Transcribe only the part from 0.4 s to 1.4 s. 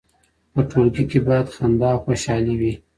په ټولګي کې